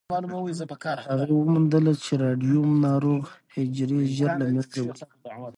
هغې 1.17 1.33
وموندله 1.37 1.93
چې 2.03 2.11
راډیوم 2.23 2.69
ناروغ 2.87 3.23
حجرې 3.55 4.01
ژر 4.17 4.31
له 4.41 4.45
منځه 4.53 4.79
وړي. 4.83 5.01